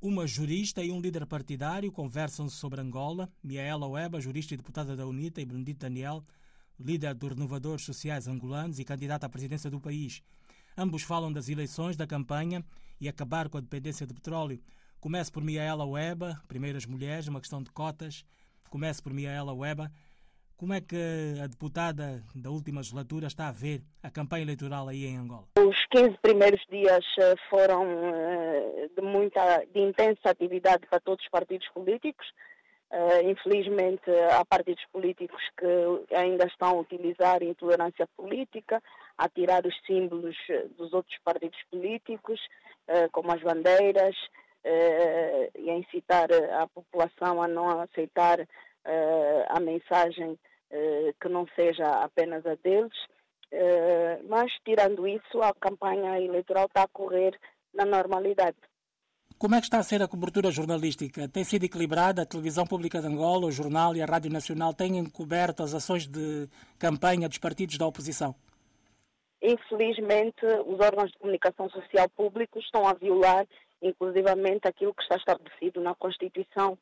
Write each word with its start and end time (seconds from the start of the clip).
Uma 0.00 0.28
jurista 0.28 0.80
e 0.80 0.92
um 0.92 1.00
líder 1.00 1.26
partidário 1.26 1.90
conversam 1.90 2.48
sobre 2.48 2.80
Angola. 2.80 3.28
Miaela 3.42 3.84
Weba, 3.88 4.20
jurista 4.20 4.54
e 4.54 4.56
deputada 4.56 4.94
da 4.94 5.04
UNITA, 5.04 5.40
e 5.40 5.44
Benedito 5.44 5.80
Daniel, 5.80 6.24
líder 6.78 7.14
dos 7.14 7.30
Renovadores 7.30 7.84
Sociais 7.84 8.28
Angolanos 8.28 8.78
e 8.78 8.84
candidata 8.84 9.26
à 9.26 9.28
presidência 9.28 9.68
do 9.68 9.80
país. 9.80 10.22
Ambos 10.76 11.02
falam 11.02 11.32
das 11.32 11.48
eleições, 11.48 11.96
da 11.96 12.06
campanha 12.06 12.64
e 13.00 13.08
acabar 13.08 13.48
com 13.48 13.58
a 13.58 13.60
dependência 13.60 14.06
de 14.06 14.14
petróleo. 14.14 14.62
Comece 15.00 15.32
por 15.32 15.42
Miaela 15.42 15.84
Weba, 15.84 16.40
primeiras 16.46 16.86
mulheres, 16.86 17.26
uma 17.26 17.40
questão 17.40 17.60
de 17.60 17.70
cotas. 17.72 18.24
Comece 18.70 19.02
por 19.02 19.12
Miaela 19.12 19.52
Weba. 19.52 19.90
Como 20.58 20.74
é 20.74 20.80
que 20.80 20.96
a 21.40 21.46
deputada 21.46 22.20
da 22.34 22.50
última 22.50 22.80
legislatura 22.80 23.28
está 23.28 23.46
a 23.46 23.52
ver 23.52 23.80
a 24.02 24.10
campanha 24.10 24.42
eleitoral 24.42 24.88
aí 24.88 25.06
em 25.06 25.16
Angola? 25.16 25.46
Os 25.56 25.86
15 25.86 26.18
primeiros 26.20 26.60
dias 26.68 27.04
eh, 27.16 27.36
foram 27.48 27.84
eh, 28.12 28.88
de 28.92 29.00
muita, 29.00 29.64
de 29.72 29.78
intensa 29.80 30.28
atividade 30.28 30.84
para 30.88 30.98
todos 30.98 31.24
os 31.24 31.30
partidos 31.30 31.68
políticos. 31.68 32.26
Uh, 32.90 33.30
infelizmente, 33.30 34.10
há 34.32 34.44
partidos 34.46 34.82
políticos 34.90 35.42
que 35.58 36.14
ainda 36.16 36.46
estão 36.46 36.70
a 36.70 36.80
utilizar 36.80 37.40
intolerância 37.42 38.08
política, 38.16 38.82
a 39.16 39.28
tirar 39.28 39.64
os 39.64 39.76
símbolos 39.86 40.36
dos 40.76 40.92
outros 40.94 41.16
partidos 41.22 41.58
políticos, 41.70 42.40
como 43.12 43.30
as 43.30 43.42
bandeiras, 43.42 44.16
e 44.64 45.70
a 45.70 45.74
incitar 45.76 46.30
a 46.32 46.66
população 46.66 47.42
a 47.42 47.46
não 47.46 47.78
aceitar 47.82 48.38
a 49.50 49.60
mensagem 49.60 50.38
que 51.20 51.28
não 51.28 51.46
seja 51.56 51.84
apenas 52.02 52.44
a 52.46 52.54
deles. 52.56 52.92
mas, 54.28 54.52
tirando 54.64 55.06
isso, 55.06 55.40
a 55.42 55.54
campanha 55.54 56.20
eleitoral 56.20 56.66
está 56.66 56.82
a 56.82 56.88
correr 56.88 57.38
na 57.74 57.84
normalidade. 57.84 58.56
Como 59.38 59.54
é 59.54 59.60
que 59.60 59.66
está 59.66 59.78
a 59.78 59.84
ser 59.84 60.02
a 60.02 60.08
cobertura 60.08 60.50
jornalística? 60.50 61.28
Tem 61.28 61.44
sido 61.44 61.64
equilibrada? 61.64 62.22
A 62.22 62.26
televisão 62.26 62.66
pública 62.66 63.00
de 63.00 63.06
Angola, 63.06 63.46
o 63.46 63.52
jornal 63.52 63.94
e 63.94 64.02
a 64.02 64.06
Rádio 64.06 64.32
Nacional 64.32 64.74
têm 64.74 65.04
coberto 65.08 65.62
as 65.62 65.74
ações 65.74 66.08
de 66.08 66.48
campanha 66.76 67.28
dos 67.28 67.38
partidos 67.38 67.78
da 67.78 67.86
oposição? 67.86 68.34
Infelizmente, 69.40 70.44
os 70.66 70.80
órgãos 70.80 71.12
de 71.12 71.18
comunicação 71.18 71.70
social 71.70 72.08
públicos 72.08 72.64
estão 72.64 72.88
a 72.88 72.94
violar, 72.94 73.46
inclusivamente, 73.80 74.66
aquilo 74.66 74.92
que 74.92 75.02
está 75.02 75.14
estabelecido 75.14 75.80
na 75.80 75.94
Constituição, 75.94 76.76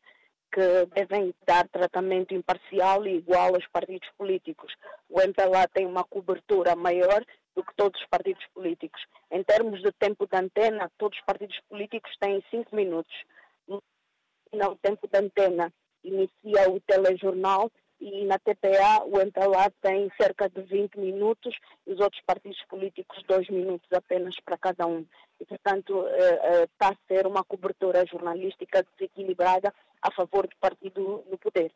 que 0.57 0.87
devem 0.95 1.35
dar 1.47 1.69
tratamento 1.69 2.33
imparcial 2.33 3.07
e 3.07 3.19
igual 3.19 3.55
aos 3.55 3.67
partidos 3.67 4.09
políticos. 4.17 4.73
O 5.11 5.21
MPLA 5.21 5.69
tem 5.69 5.85
uma 5.85 6.03
cobertura 6.03 6.75
maior 6.75 7.23
do 7.55 7.63
que 7.63 7.75
todos 7.77 8.01
os 8.01 8.07
partidos 8.07 8.43
políticos. 8.55 8.99
Em 9.31 9.43
termos 9.43 9.83
de 9.83 9.93
tempo 9.93 10.27
de 10.27 10.35
antena, 10.35 10.91
todos 10.97 11.19
os 11.19 11.25
partidos 11.27 11.61
políticos 11.69 12.11
têm 12.19 12.43
cinco 12.51 12.75
minutos. 12.75 13.15
No 13.69 14.77
tempo 14.77 15.07
de 15.07 15.19
antena 15.19 15.71
inicia 16.03 16.71
o 16.71 16.81
telejornal 16.81 17.71
e 18.01 18.25
na 18.25 18.39
TPA 18.39 19.05
o 19.05 19.19
MPLA 19.21 19.71
tem 19.81 20.11
cerca 20.21 20.49
de 20.49 20.63
20 20.63 20.99
minutos 20.99 21.55
os 21.87 21.99
outros 22.01 22.23
partidos 22.27 22.63
políticos 22.69 23.23
dois 23.27 23.49
minutos 23.49 23.89
apenas 23.93 24.35
para 24.45 24.59
cada 24.59 24.87
um. 24.87 25.05
E, 25.41 25.45
portanto, 25.45 26.07
eh, 26.09 26.41
eh, 26.43 26.65
está 26.65 26.91
a 26.91 26.97
ser 27.09 27.27
uma 27.27 27.45
cobertura 27.45 28.05
jornalística 28.07 28.85
desequilibrada 28.97 29.73
a 30.03 30.11
favor 30.13 30.47
do 30.47 30.57
partido 30.61 31.25
no 31.31 31.39
poder. 31.39 31.73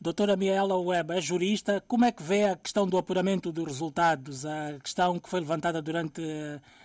Doutora 0.00 0.36
Miela 0.36 0.76
Web 0.78 1.12
é 1.12 1.20
jurista. 1.20 1.82
Como 1.88 2.04
é 2.04 2.12
que 2.12 2.22
vê 2.22 2.44
a 2.44 2.56
questão 2.56 2.86
do 2.86 2.96
apuramento 2.96 3.50
dos 3.50 3.64
resultados, 3.66 4.46
a 4.46 4.78
questão 4.80 5.18
que 5.18 5.28
foi 5.28 5.40
levantada 5.40 5.82
durante 5.82 6.22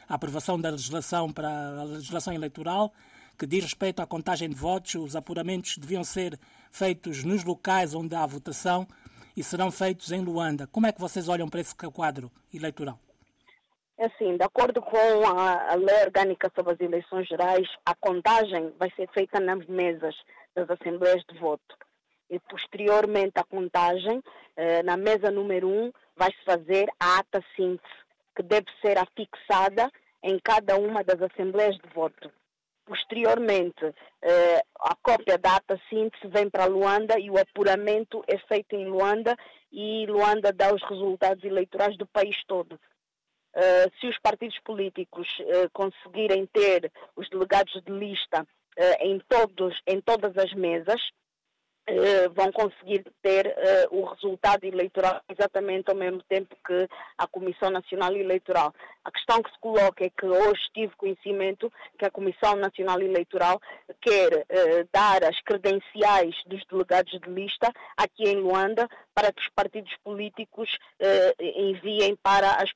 a 0.10 0.16
aprovação 0.16 0.60
da 0.60 0.72
legislação 0.72 1.32
para 1.32 1.50
a 1.50 1.84
legislação 1.84 2.34
eleitoral, 2.34 2.92
que 3.38 3.46
diz 3.46 3.64
respeito 3.64 4.02
à 4.02 4.06
contagem 4.06 4.50
de 4.50 4.56
votos? 4.56 4.96
Os 4.96 5.16
apuramentos 5.16 5.78
deviam 5.78 6.04
ser 6.04 6.40
feitos 6.72 7.24
nos 7.24 7.44
locais 7.44 7.94
onde 7.94 8.16
há 8.16 8.26
votação 8.26 8.88
e 9.36 9.44
serão 9.44 9.72
feitos 9.72 10.12
em 10.12 10.22
Luanda. 10.22 10.68
Como 10.68 10.88
é 10.88 10.92
que 10.92 11.02
vocês 11.02 11.28
olham 11.28 11.50
para 11.50 11.62
esse 11.62 11.76
quadro 11.76 12.32
eleitoral? 12.54 13.00
É 13.98 14.06
assim, 14.06 14.38
de 14.38 14.44
acordo 14.44 14.82
com 14.82 14.98
a, 14.98 15.76
lei 15.76 16.04
orgânica 16.04 16.52
sobre 16.56 16.74
as 16.74 16.80
eleições 16.80 17.28
gerais, 17.28 17.68
a 17.86 17.96
contagem 17.96 18.74
vai 18.80 18.92
ser 18.96 19.08
feita 19.14 19.40
nas 19.40 19.66
mesas 19.68 20.16
das 20.56 20.70
assembleias 20.70 21.24
de 21.30 21.40
voto 21.40 21.76
e 22.34 22.40
posteriormente 22.40 23.34
à 23.36 23.44
contagem, 23.44 24.22
eh, 24.56 24.82
na 24.82 24.98
mesa 24.98 25.30
número 25.30 25.68
1, 25.68 25.86
um, 25.86 25.92
vai-se 26.16 26.44
fazer 26.44 26.90
a 27.00 27.20
ata 27.20 27.44
síntese, 27.56 27.94
que 28.36 28.42
deve 28.42 28.66
ser 28.82 28.98
afixada 28.98 29.92
em 30.24 30.40
cada 30.44 30.76
uma 30.78 31.04
das 31.04 31.22
assembleias 31.22 31.76
de 31.78 31.88
voto. 31.94 32.32
Posteriormente, 32.86 33.94
eh, 34.22 34.62
a 34.80 34.96
cópia 35.02 35.38
da 35.38 35.56
ata 35.56 35.80
síntese 35.90 36.28
vem 36.28 36.50
para 36.50 36.66
Luanda 36.66 37.18
e 37.18 37.30
o 37.30 37.40
apuramento 37.40 38.24
é 38.28 38.38
feito 38.38 38.76
em 38.76 38.86
Luanda 38.86 39.38
e 39.72 40.06
Luanda 40.06 40.52
dá 40.52 40.74
os 40.74 40.84
resultados 40.84 41.44
eleitorais 41.44 41.98
do 41.98 42.06
país 42.06 42.36
todo. 42.46 42.80
Uh, 43.56 43.86
se 44.00 44.08
os 44.08 44.18
partidos 44.18 44.60
políticos 44.62 45.28
uh, 45.40 45.70
conseguirem 45.72 46.48
ter 46.48 46.92
os 47.16 47.30
delegados 47.30 47.74
de 47.84 47.92
lista 47.92 48.48
em, 49.00 49.20
todos, 49.30 49.80
em 49.86 50.02
todas 50.02 50.36
as 50.36 50.52
mesas, 50.54 51.00
vão 52.34 52.52
conseguir 52.52 53.04
ter 53.22 53.48
uh, 53.48 53.98
o 53.98 54.06
resultado 54.06 54.64
eleitoral 54.64 55.22
exatamente 55.30 55.90
ao 55.90 55.96
mesmo 55.96 56.24
tempo 56.24 56.56
que 56.66 56.88
a 57.18 57.28
Comissão 57.28 57.70
Nacional 57.70 58.16
Eleitoral. 58.16 58.74
A 59.04 59.12
questão 59.12 59.44
que 59.44 59.52
se 59.52 59.60
coloca 59.60 60.06
é 60.06 60.10
que 60.10 60.26
hoje 60.26 60.62
tive 60.74 60.96
conhecimento 60.96 61.72
que 61.98 62.06
a 62.06 62.12
Comissão 62.12 62.56
Nacional 62.56 63.02
Eleitoral 63.02 63.60
quer 64.02 64.34
uh, 64.34 64.90
dar 64.94 65.24
as 65.24 65.40
credenciais 65.42 66.36
dos 66.46 66.64
delegados 66.72 67.12
de 67.20 67.30
lista 67.30 67.72
aqui 67.98 68.24
em 68.24 68.38
Luanda 68.38 68.88
para 69.14 69.32
que 69.34 69.42
os 69.42 69.50
partidos 69.50 69.94
políticos 70.04 70.70
enviem 71.40 72.16
para 72.16 72.56
as 72.56 72.72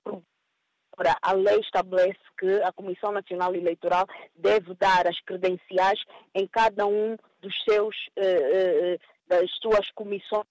a 1.22 1.34
lei 1.34 1.60
estabelece 1.60 2.20
que 2.40 2.62
a 2.64 2.72
Comissão 2.72 3.12
Nacional 3.12 3.54
Eleitoral 3.54 4.06
deve 4.36 4.74
dar 4.76 5.08
as 5.08 5.20
credenciais 5.22 6.00
em 6.34 6.48
cada 6.48 6.86
um 6.86 7.16
dos 7.42 7.54
seus, 7.64 7.96
uh, 8.18 8.96
uh, 8.96 9.00
das 9.28 9.50
suas 9.62 9.92
comissões 9.92 10.46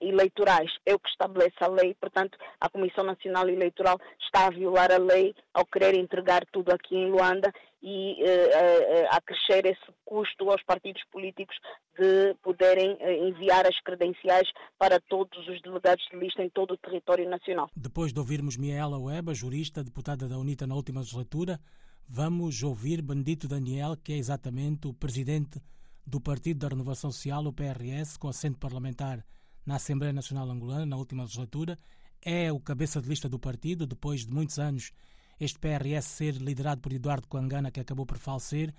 eleitorais. 0.00 0.70
É 0.86 0.94
o 0.94 0.98
que 0.98 1.08
estabelece 1.08 1.56
a 1.60 1.68
lei, 1.68 1.94
portanto, 1.94 2.38
a 2.60 2.68
Comissão 2.68 3.04
Nacional 3.04 3.48
Eleitoral 3.48 3.98
está 4.20 4.46
a 4.46 4.50
violar 4.50 4.90
a 4.90 4.98
lei 4.98 5.34
ao 5.52 5.66
querer 5.66 5.94
entregar 5.94 6.44
tudo 6.52 6.70
aqui 6.70 6.96
em 6.96 7.10
Luanda 7.10 7.52
e 7.82 8.14
uh, 8.22 9.08
a 9.10 9.20
crescer 9.20 9.66
esse 9.66 9.92
custo 10.06 10.50
aos 10.50 10.62
partidos 10.62 11.02
políticos 11.12 11.54
de 11.98 12.34
poderem 12.42 12.96
enviar 13.28 13.66
as 13.66 13.78
credenciais 13.80 14.48
para 14.78 14.98
todos 15.00 15.46
os 15.46 15.60
delegados 15.60 16.02
de 16.10 16.16
lista 16.16 16.42
em 16.42 16.48
todo 16.48 16.72
o 16.72 16.78
território 16.78 17.28
nacional. 17.28 17.68
Depois 17.76 18.12
de 18.12 18.18
ouvirmos 18.18 18.56
Miela 18.56 18.98
Weba, 18.98 19.34
jurista, 19.34 19.84
deputada 19.84 20.26
da 20.26 20.38
UNITA 20.38 20.66
na 20.66 20.74
última 20.74 21.00
legislatura, 21.00 21.60
vamos 22.08 22.62
ouvir 22.62 23.02
Benedito 23.02 23.46
Daniel, 23.46 23.96
que 24.02 24.14
é 24.14 24.16
exatamente 24.16 24.88
o 24.88 24.94
presidente 24.94 25.60
do 26.06 26.20
Partido 26.20 26.58
da 26.58 26.68
Renovação 26.68 27.10
Social, 27.10 27.44
o 27.46 27.52
PRS, 27.52 28.16
com 28.16 28.28
assento 28.28 28.58
parlamentar 28.58 29.24
na 29.64 29.76
Assembleia 29.76 30.12
Nacional 30.12 30.50
Angolana 30.50 30.86
na 30.86 30.96
última 30.96 31.22
legislatura. 31.22 31.78
É 32.20 32.52
o 32.52 32.60
cabeça 32.60 33.00
de 33.00 33.08
lista 33.08 33.28
do 33.28 33.38
partido, 33.38 33.86
depois 33.86 34.26
de 34.26 34.32
muitos 34.32 34.58
anos 34.58 34.92
este 35.40 35.58
PRS 35.58 36.06
ser 36.06 36.34
liderado 36.36 36.80
por 36.80 36.92
Eduardo 36.92 37.26
Coangana, 37.26 37.70
que 37.70 37.80
acabou 37.80 38.06
por 38.06 38.18
falecer. 38.18 38.72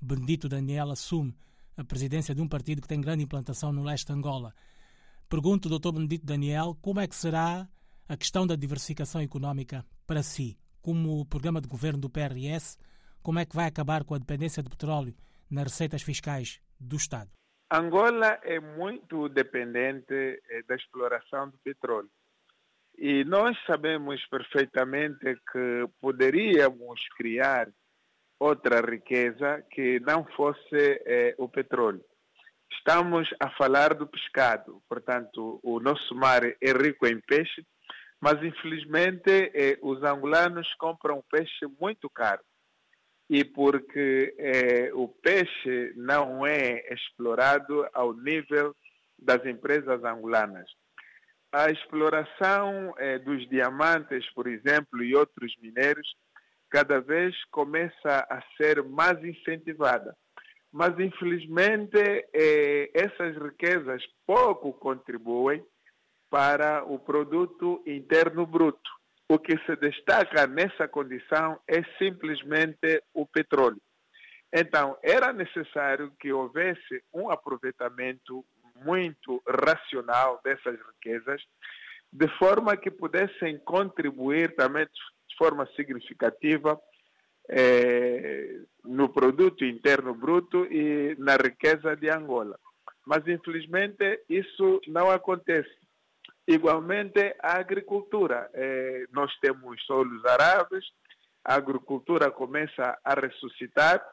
Benedito 0.00 0.48
Daniel 0.48 0.90
assume 0.90 1.34
a 1.76 1.84
presidência 1.84 2.34
de 2.34 2.42
um 2.42 2.48
partido 2.48 2.82
que 2.82 2.88
tem 2.88 3.00
grande 3.00 3.24
implantação 3.24 3.72
no 3.72 3.82
leste 3.82 4.06
de 4.06 4.12
Angola. 4.12 4.54
Pergunto, 5.28 5.68
doutor 5.68 5.92
Benedito 5.92 6.26
Daniel, 6.26 6.76
como 6.82 7.00
é 7.00 7.06
que 7.06 7.16
será 7.16 7.68
a 8.08 8.16
questão 8.16 8.46
da 8.46 8.56
diversificação 8.56 9.20
económica 9.20 9.86
para 10.06 10.22
si? 10.22 10.58
Como 10.82 11.20
o 11.20 11.24
programa 11.24 11.60
de 11.60 11.68
governo 11.68 12.00
do 12.00 12.10
PRS, 12.10 12.76
como 13.22 13.38
é 13.38 13.46
que 13.46 13.54
vai 13.54 13.66
acabar 13.66 14.04
com 14.04 14.14
a 14.14 14.18
dependência 14.18 14.62
de 14.62 14.68
petróleo 14.68 15.14
nas 15.48 15.64
receitas 15.64 16.02
fiscais 16.02 16.60
do 16.82 16.96
Estado? 16.96 17.30
Angola 17.70 18.38
é 18.42 18.60
muito 18.60 19.28
dependente 19.28 20.12
eh, 20.14 20.62
da 20.68 20.74
exploração 20.74 21.48
do 21.48 21.58
petróleo. 21.58 22.10
E 22.98 23.24
nós 23.24 23.56
sabemos 23.66 24.24
perfeitamente 24.26 25.40
que 25.50 25.88
poderíamos 26.00 27.00
criar 27.16 27.68
outra 28.38 28.80
riqueza 28.80 29.64
que 29.70 29.98
não 30.00 30.24
fosse 30.36 31.00
eh, 31.06 31.34
o 31.38 31.48
petróleo. 31.48 32.04
Estamos 32.70 33.28
a 33.40 33.48
falar 33.50 33.94
do 33.94 34.06
pescado, 34.06 34.82
portanto, 34.88 35.60
o 35.62 35.80
nosso 35.80 36.14
mar 36.14 36.42
é 36.44 36.72
rico 36.72 37.06
em 37.06 37.20
peixe, 37.20 37.64
mas 38.20 38.42
infelizmente 38.42 39.50
eh, 39.54 39.78
os 39.80 40.02
angolanos 40.02 40.68
compram 40.74 41.24
peixe 41.30 41.66
muito 41.80 42.10
caro 42.10 42.42
e 43.28 43.44
porque 43.44 44.34
eh, 44.38 44.90
o 44.94 45.08
peixe 45.08 45.92
não 45.96 46.46
é 46.46 46.86
explorado 46.92 47.86
ao 47.92 48.12
nível 48.12 48.74
das 49.18 49.44
empresas 49.46 50.02
angolanas. 50.04 50.68
A 51.52 51.70
exploração 51.70 52.94
eh, 52.98 53.18
dos 53.18 53.48
diamantes, 53.48 54.28
por 54.34 54.46
exemplo, 54.46 55.02
e 55.02 55.14
outros 55.14 55.54
minérios 55.60 56.08
cada 56.70 57.00
vez 57.00 57.34
começa 57.50 58.26
a 58.30 58.42
ser 58.56 58.82
mais 58.82 59.22
incentivada. 59.22 60.16
Mas, 60.72 60.98
infelizmente, 60.98 61.98
eh, 61.98 62.90
essas 62.94 63.36
riquezas 63.36 64.02
pouco 64.26 64.72
contribuem 64.72 65.62
para 66.30 66.82
o 66.84 66.98
produto 66.98 67.82
interno 67.86 68.46
bruto. 68.46 68.90
O 69.32 69.38
que 69.38 69.56
se 69.64 69.74
destaca 69.76 70.46
nessa 70.46 70.86
condição 70.86 71.58
é 71.66 71.82
simplesmente 71.96 73.02
o 73.14 73.24
petróleo. 73.24 73.80
Então, 74.52 74.98
era 75.02 75.32
necessário 75.32 76.12
que 76.20 76.30
houvesse 76.30 77.02
um 77.14 77.30
aproveitamento 77.30 78.44
muito 78.84 79.42
racional 79.48 80.38
dessas 80.44 80.78
riquezas, 80.78 81.42
de 82.12 82.28
forma 82.36 82.76
que 82.76 82.90
pudessem 82.90 83.58
contribuir 83.60 84.54
também 84.54 84.84
de 84.84 85.36
forma 85.38 85.66
significativa 85.74 86.78
eh, 87.48 88.60
no 88.84 89.08
produto 89.08 89.64
interno 89.64 90.14
bruto 90.14 90.66
e 90.70 91.16
na 91.18 91.36
riqueza 91.36 91.96
de 91.96 92.10
Angola. 92.10 92.58
Mas, 93.06 93.26
infelizmente, 93.26 94.20
isso 94.28 94.78
não 94.86 95.10
acontece. 95.10 95.81
Igualmente, 96.46 97.36
a 97.40 97.58
agricultura. 97.58 98.50
Eh, 98.52 99.04
nós 99.12 99.32
temos 99.40 99.82
solos 99.84 100.24
aráveis, 100.24 100.84
a 101.44 101.54
agricultura 101.54 102.30
começa 102.30 102.98
a 103.04 103.14
ressuscitar, 103.14 104.04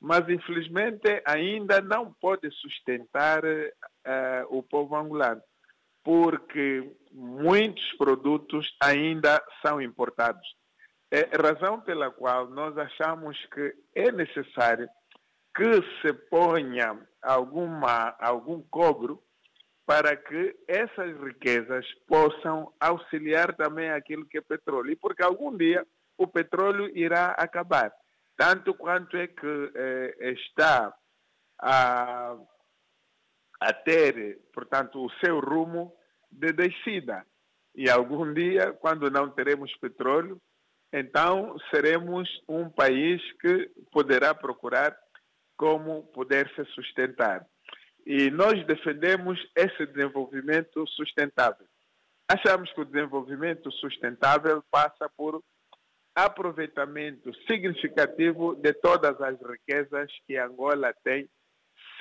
mas, 0.00 0.28
infelizmente, 0.28 1.22
ainda 1.24 1.80
não 1.80 2.12
pode 2.12 2.50
sustentar 2.50 3.44
uh, 3.44 4.46
o 4.48 4.60
povo 4.60 4.96
angolano, 4.96 5.40
porque 6.02 6.92
muitos 7.12 7.92
produtos 7.96 8.66
ainda 8.82 9.40
são 9.64 9.80
importados. 9.80 10.44
É 11.08 11.28
razão 11.40 11.80
pela 11.80 12.10
qual 12.10 12.48
nós 12.48 12.76
achamos 12.76 13.38
que 13.54 13.74
é 13.94 14.10
necessário 14.10 14.88
que 15.54 15.82
se 16.00 16.12
ponha 16.28 16.98
alguma, 17.22 18.16
algum 18.18 18.60
cobro 18.62 19.22
para 19.92 20.16
que 20.16 20.56
essas 20.66 21.20
riquezas 21.20 21.84
possam 22.08 22.72
auxiliar 22.80 23.54
também 23.54 23.90
aquilo 23.90 24.24
que 24.24 24.38
é 24.38 24.40
petróleo. 24.40 24.90
E 24.90 24.96
porque 24.96 25.22
algum 25.22 25.54
dia 25.54 25.86
o 26.16 26.26
petróleo 26.26 26.90
irá 26.96 27.32
acabar. 27.32 27.92
Tanto 28.34 28.72
quanto 28.72 29.14
é 29.18 29.26
que 29.26 29.72
eh, 29.74 30.32
está 30.32 30.94
a 31.60 32.38
a 33.60 33.72
ter, 33.74 34.40
portanto, 34.54 34.98
o 34.98 35.10
seu 35.22 35.38
rumo 35.38 35.94
de 36.30 36.52
descida. 36.52 37.24
E 37.74 37.88
algum 37.90 38.32
dia, 38.32 38.72
quando 38.72 39.10
não 39.10 39.30
teremos 39.30 39.70
petróleo, 39.76 40.40
então 40.90 41.54
seremos 41.70 42.28
um 42.48 42.68
país 42.70 43.20
que 43.40 43.70
poderá 43.92 44.34
procurar 44.34 44.96
como 45.56 46.04
poder 46.14 46.50
se 46.56 46.64
sustentar. 46.72 47.46
E 48.04 48.30
nós 48.30 48.64
defendemos 48.66 49.38
esse 49.56 49.86
desenvolvimento 49.86 50.86
sustentável. 50.88 51.66
Achamos 52.28 52.72
que 52.72 52.80
o 52.80 52.84
desenvolvimento 52.84 53.70
sustentável 53.72 54.62
passa 54.70 55.08
por 55.16 55.42
aproveitamento 56.14 57.32
significativo 57.46 58.54
de 58.56 58.72
todas 58.74 59.20
as 59.20 59.40
riquezas 59.40 60.10
que 60.26 60.36
Angola 60.36 60.92
tem 61.04 61.28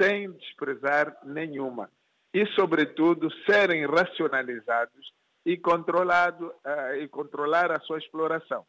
sem 0.01 0.31
desprezar 0.31 1.15
nenhuma. 1.23 1.89
E, 2.33 2.45
sobretudo, 2.55 3.29
serem 3.45 3.85
racionalizados 3.85 5.13
e, 5.45 5.57
controlado, 5.57 6.47
uh, 6.47 6.95
e 6.95 7.07
controlar 7.07 7.71
a 7.71 7.79
sua 7.81 7.97
exploração. 7.99 8.65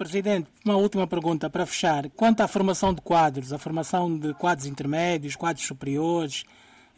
Presidente, 0.00 0.50
uma 0.64 0.78
última 0.78 1.06
pergunta 1.06 1.50
para 1.50 1.66
fechar. 1.66 2.08
Quanto 2.16 2.40
à 2.40 2.48
formação 2.48 2.94
de 2.94 3.02
quadros, 3.02 3.52
a 3.52 3.58
formação 3.58 4.18
de 4.18 4.32
quadros 4.32 4.64
intermédios, 4.64 5.36
quadros 5.36 5.66
superiores, 5.66 6.42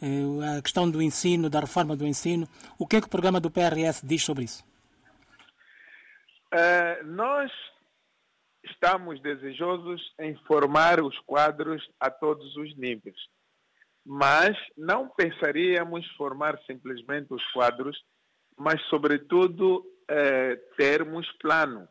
eh, 0.01 0.57
a 0.57 0.63
questão 0.63 0.89
do 0.89 1.03
ensino, 1.03 1.51
da 1.51 1.59
reforma 1.59 1.97
do 1.97 2.07
ensino, 2.07 2.47
o 2.79 2.87
que 2.87 2.95
é 2.95 3.01
que 3.01 3.09
o 3.09 3.11
programa 3.11 3.41
do 3.41 3.51
PRS 3.51 4.07
diz 4.07 4.23
sobre 4.23 4.45
isso? 4.45 4.65
Uh, 6.55 7.05
nós 7.07 7.51
estamos 8.63 9.21
desejosos 9.21 10.01
em 10.21 10.37
formar 10.47 11.03
os 11.03 11.19
quadros 11.27 11.83
a 11.99 12.09
todos 12.09 12.57
os 12.57 12.77
níveis. 12.77 13.17
Mas 14.07 14.57
não 14.79 15.09
pensaríamos 15.09 16.07
formar 16.17 16.57
simplesmente 16.69 17.35
os 17.35 17.45
quadros, 17.51 18.01
mas, 18.57 18.81
sobretudo, 18.83 19.85
eh, 20.09 20.55
termos 20.77 21.27
plano. 21.41 21.89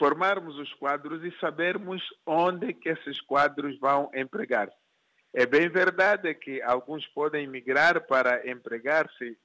Formarmos 0.00 0.56
os 0.56 0.72
quadros 0.76 1.22
e 1.22 1.38
sabermos 1.40 2.02
onde 2.24 2.72
que 2.72 2.88
esses 2.88 3.20
quadros 3.20 3.78
vão 3.78 4.10
empregar-se. 4.14 4.74
É 5.34 5.44
bem 5.44 5.68
verdade 5.68 6.34
que 6.36 6.62
alguns 6.62 7.06
podem 7.08 7.46
migrar 7.46 8.06
para 8.06 8.50
empregar-se 8.50 9.36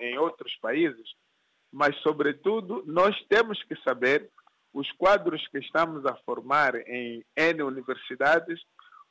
em 0.00 0.16
outros 0.16 0.56
países, 0.62 1.06
mas, 1.70 1.94
sobretudo, 1.98 2.82
nós 2.86 3.14
temos 3.28 3.62
que 3.64 3.76
saber 3.82 4.30
os 4.72 4.90
quadros 4.92 5.46
que 5.48 5.58
estamos 5.58 6.06
a 6.06 6.14
formar 6.24 6.74
em 6.88 7.22
N 7.36 7.62
universidades, 7.62 8.58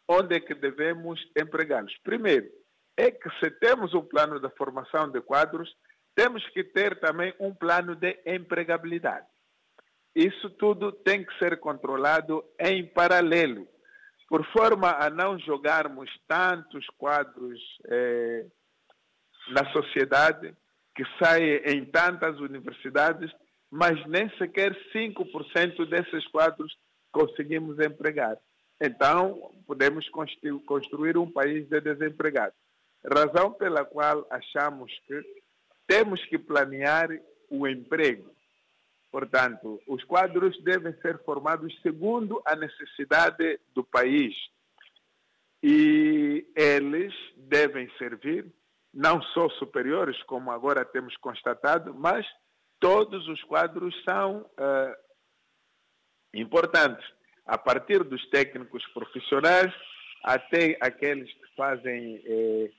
onde 0.10 0.38
é 0.38 0.40
que 0.40 0.56
devemos 0.56 1.24
empregá-los? 1.38 1.96
Primeiro, 2.04 2.50
é 2.98 3.12
que 3.12 3.30
se 3.40 3.52
temos 3.52 3.94
um 3.94 4.02
plano 4.02 4.40
de 4.40 4.50
formação 4.56 5.12
de 5.12 5.22
quadros, 5.22 5.72
temos 6.16 6.44
que 6.50 6.64
ter 6.64 7.00
também 7.00 7.36
um 7.40 7.54
plano 7.54 7.96
de 7.96 8.20
empregabilidade. 8.26 9.28
Isso 10.18 10.50
tudo 10.52 10.92
tem 10.92 11.24
que 11.24 11.38
ser 11.38 11.60
controlado 11.60 12.44
em 12.60 12.86
paralelo, 12.88 13.68
por 14.28 14.46
forma 14.48 14.92
a 14.92 15.10
não 15.10 15.38
jogarmos 15.40 16.10
tantos 16.28 16.86
quadros 16.98 17.60
eh, 17.86 18.46
na 19.50 19.72
sociedade 19.72 20.56
que 20.96 21.04
saem 21.20 21.62
em 21.66 21.86
tantas 21.86 22.40
universidades 22.40 23.32
mas 23.72 24.06
nem 24.08 24.30
sequer 24.38 24.74
5% 24.94 25.90
desses 25.90 26.28
quadros 26.28 26.76
conseguimos 27.12 27.80
empregar. 27.80 28.38
Então, 28.82 29.52
podemos 29.66 30.08
construir 30.66 31.18
um 31.18 31.30
país 31.30 31.68
de 31.68 31.82
desempregados. 31.82 32.58
Razão 33.04 33.52
pela 33.54 33.84
qual 33.86 34.26
achamos 34.30 34.92
que 35.06 35.22
temos 35.88 36.24
que 36.26 36.38
planear 36.38 37.10
o 37.50 37.68
emprego. 37.68 38.37
Portanto, 39.18 39.82
os 39.88 40.04
quadros 40.04 40.56
devem 40.62 40.94
ser 41.02 41.18
formados 41.24 41.76
segundo 41.82 42.40
a 42.46 42.56
necessidade 42.56 43.60
do 43.74 43.84
país. 43.84 44.36
E 45.64 46.46
eles 46.56 47.12
devem 47.36 47.90
servir 47.98 48.46
não 48.94 49.20
só 49.34 49.50
superiores, 49.58 50.22
como 50.26 50.52
agora 50.52 50.86
temos 50.86 51.18
constatado, 51.18 51.96
mas 51.96 52.28
todos 52.80 53.28
os 53.28 53.44
quadros 53.46 53.92
são 54.08 54.42
uh, 54.42 54.96
importantes, 56.32 57.04
a 57.48 57.58
partir 57.58 58.04
dos 58.04 58.24
técnicos 58.30 58.86
profissionais 58.94 59.74
até 60.24 60.78
aqueles 60.80 61.34
que 61.34 61.56
fazem 61.56 62.22
eh, 62.24 62.70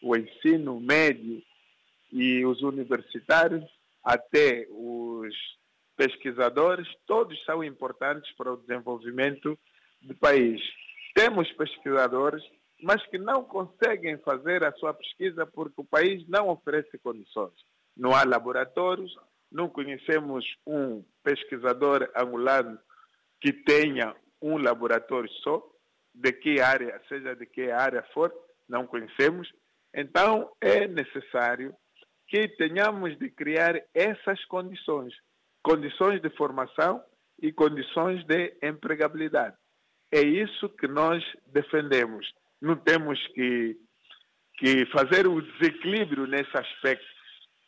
o 0.00 0.16
ensino 0.16 0.78
médio 0.78 1.42
e 2.12 2.46
os 2.46 2.62
universitários, 2.62 3.64
até 4.04 4.64
os 4.70 5.57
pesquisadores, 5.98 6.86
todos 7.06 7.36
são 7.44 7.62
importantes 7.62 8.32
para 8.36 8.52
o 8.52 8.56
desenvolvimento 8.56 9.58
do 10.00 10.14
país. 10.14 10.62
Temos 11.14 11.50
pesquisadores, 11.52 12.42
mas 12.80 13.04
que 13.06 13.18
não 13.18 13.42
conseguem 13.42 14.16
fazer 14.18 14.62
a 14.62 14.72
sua 14.74 14.94
pesquisa 14.94 15.44
porque 15.44 15.80
o 15.80 15.84
país 15.84 16.26
não 16.28 16.48
oferece 16.48 16.96
condições. 16.98 17.52
Não 17.96 18.14
há 18.14 18.22
laboratórios, 18.24 19.12
não 19.50 19.68
conhecemos 19.68 20.44
um 20.64 21.04
pesquisador 21.24 22.08
angolano 22.16 22.78
que 23.40 23.52
tenha 23.52 24.14
um 24.40 24.56
laboratório 24.56 25.28
só, 25.42 25.60
de 26.14 26.32
que 26.32 26.60
área, 26.60 27.00
seja 27.08 27.34
de 27.34 27.44
que 27.46 27.72
área 27.72 28.04
for, 28.14 28.32
não 28.68 28.86
conhecemos. 28.86 29.52
Então, 29.92 30.52
é 30.60 30.86
necessário 30.86 31.74
que 32.28 32.46
tenhamos 32.56 33.18
de 33.18 33.30
criar 33.30 33.82
essas 33.92 34.44
condições, 34.44 35.12
condições 35.62 36.20
de 36.20 36.30
formação 36.30 37.02
e 37.40 37.52
condições 37.52 38.24
de 38.24 38.56
empregabilidade. 38.62 39.56
É 40.12 40.20
isso 40.20 40.68
que 40.70 40.88
nós 40.88 41.22
defendemos. 41.46 42.26
Não 42.60 42.76
temos 42.76 43.18
que, 43.28 43.76
que 44.58 44.86
fazer 44.86 45.26
o 45.26 45.40
desequilíbrio 45.40 46.26
nesse 46.26 46.56
aspecto 46.56 47.06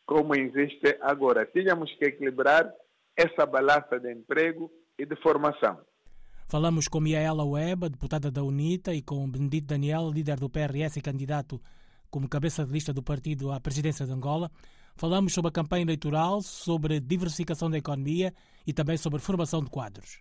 como 0.06 0.34
existe 0.34 0.98
agora. 1.02 1.46
Tínhamos 1.46 1.92
que 1.94 2.06
equilibrar 2.06 2.68
essa 3.16 3.46
balança 3.46 4.00
de 4.00 4.12
emprego 4.12 4.70
e 4.98 5.06
de 5.06 5.14
formação. 5.16 5.78
Falamos 6.48 6.88
com 6.88 6.98
Miaela 6.98 7.44
Weba, 7.44 7.88
deputada 7.88 8.28
da 8.28 8.42
UNITA, 8.42 8.92
e 8.92 9.02
com 9.02 9.30
Benedito 9.30 9.68
Daniel, 9.68 10.10
líder 10.10 10.40
do 10.40 10.50
PRS 10.50 10.96
e 10.96 11.00
candidato 11.00 11.60
como 12.10 12.28
cabeça 12.28 12.66
de 12.66 12.72
lista 12.72 12.92
do 12.92 13.04
partido 13.04 13.52
à 13.52 13.60
presidência 13.60 14.04
de 14.04 14.10
Angola. 14.10 14.50
Falamos 14.96 15.32
sobre 15.32 15.48
a 15.48 15.52
campanha 15.52 15.82
eleitoral, 15.82 16.42
sobre 16.42 17.00
diversificação 17.00 17.70
da 17.70 17.78
economia 17.78 18.34
e 18.66 18.72
também 18.72 18.96
sobre 18.96 19.18
formação 19.18 19.62
de 19.62 19.70
quadros. 19.70 20.20